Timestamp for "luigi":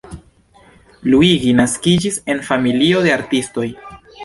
1.15-1.53